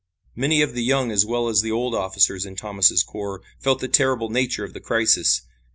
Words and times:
Many 0.35 0.63
of 0.63 0.73
the 0.73 0.81
young 0.83 1.11
as 1.11 1.27
well 1.27 1.47
as 1.47 1.61
the 1.61 1.71
old 1.71 1.93
officers 1.93 2.43
in 2.43 2.55
Thomas' 2.55 3.03
corps 3.03 3.43
felt 3.59 3.81
the 3.81 3.87
terrible 3.87 4.31
nature 4.31 4.63
of 4.65 4.73
the 4.73 4.79
crisis. 4.79 5.43